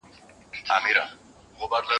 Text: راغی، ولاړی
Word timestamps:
راغی، 0.67 0.93
ولاړی 1.59 1.87